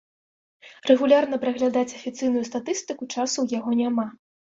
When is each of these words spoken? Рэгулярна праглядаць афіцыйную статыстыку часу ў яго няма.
Рэгулярна 0.91 1.37
праглядаць 1.43 1.95
афіцыйную 1.99 2.41
статыстыку 2.49 3.03
часу 3.17 3.33
ў 3.41 3.45
яго 3.61 3.71
няма. 3.83 4.07